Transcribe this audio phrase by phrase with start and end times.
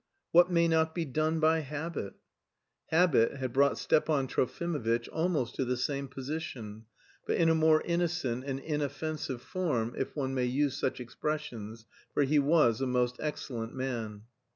[0.31, 2.15] What may not be done by habit?
[2.87, 6.85] Habit had brought Stepan Trofimovitch almost to the same position,
[7.27, 11.85] but in a more innocent and inoffensive form, if one may use such expressions,
[12.15, 14.23] for he was a most excellent man.